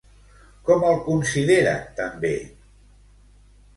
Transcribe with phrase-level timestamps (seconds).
[0.69, 2.33] Com el considera també?